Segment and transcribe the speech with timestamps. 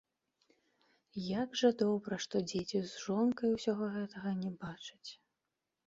[1.41, 5.09] Як жа добра, што дзеці з жонкай усяго гэтага не бачаць.